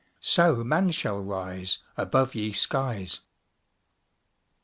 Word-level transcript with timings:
Soe 0.19 0.63
man 0.63 0.89
shall 0.89 1.23
ryse 1.23 1.77
Above 1.95 2.33
y 2.35 2.47
e 2.49 2.53
skyea. 2.53 3.19